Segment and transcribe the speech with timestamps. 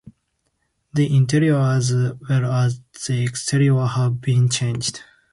[0.93, 5.01] The interior as well as the exterior have been changed.